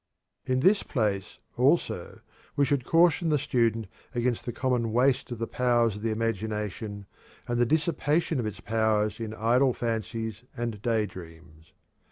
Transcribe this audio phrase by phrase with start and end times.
[0.47, 2.21] In this place, also,
[2.55, 3.85] we should caution the student
[4.15, 7.05] against the common waste of the powers of the imagination,
[7.47, 11.73] and the dissipation of its powers in idle fancies and daydreams.